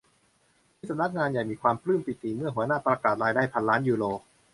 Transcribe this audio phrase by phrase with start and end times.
[0.77, 4.05] ที่สำนักงานใหญ่มีความปลื้มปีติเมื่อหัวหน้าประกาศได้รายได้พันล้านยูโร